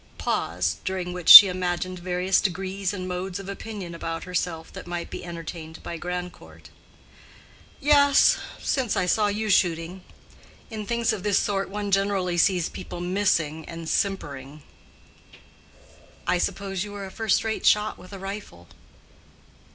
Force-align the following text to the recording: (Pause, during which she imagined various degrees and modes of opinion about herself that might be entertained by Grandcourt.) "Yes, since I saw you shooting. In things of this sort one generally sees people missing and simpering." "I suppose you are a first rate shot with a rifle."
(Pause, 0.17 0.77
during 0.83 1.13
which 1.13 1.29
she 1.29 1.47
imagined 1.47 1.99
various 1.99 2.41
degrees 2.41 2.91
and 2.91 3.07
modes 3.07 3.37
of 3.37 3.47
opinion 3.47 3.93
about 3.93 4.23
herself 4.23 4.73
that 4.73 4.87
might 4.87 5.11
be 5.11 5.23
entertained 5.23 5.83
by 5.83 5.95
Grandcourt.) 5.99 6.71
"Yes, 7.79 8.37
since 8.59 8.95
I 8.97 9.05
saw 9.05 9.27
you 9.27 9.47
shooting. 9.51 10.01
In 10.71 10.87
things 10.87 11.13
of 11.13 11.21
this 11.21 11.37
sort 11.37 11.69
one 11.69 11.91
generally 11.91 12.39
sees 12.39 12.67
people 12.67 12.99
missing 12.99 13.63
and 13.65 13.87
simpering." 13.87 14.63
"I 16.25 16.39
suppose 16.39 16.83
you 16.83 16.95
are 16.95 17.05
a 17.05 17.11
first 17.11 17.43
rate 17.43 17.67
shot 17.67 17.99
with 17.99 18.11
a 18.11 18.17
rifle." 18.17 18.69